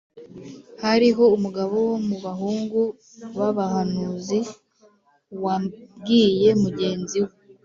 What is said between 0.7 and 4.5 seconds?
Hariho umugabo wo mu bahungu b’abahanuzi